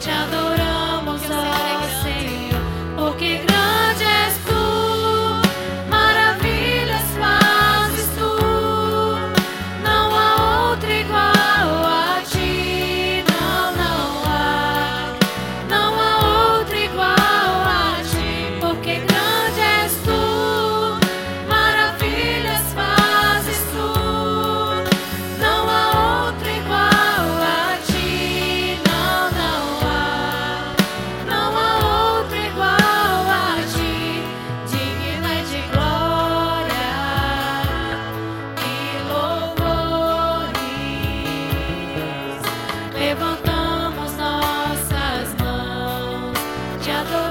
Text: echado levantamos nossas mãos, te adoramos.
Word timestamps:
echado 0.00 0.49
levantamos 43.00 44.12
nossas 44.12 45.34
mãos, 45.42 46.36
te 46.84 46.90
adoramos. 46.90 47.29